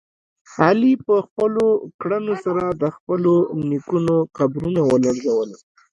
[0.63, 1.65] علي په خپلو
[2.01, 3.33] کړنو سره د خپلو
[3.69, 5.49] نیکونو قبرونه ولړزول.